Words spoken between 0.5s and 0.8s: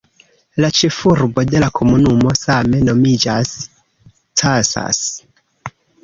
La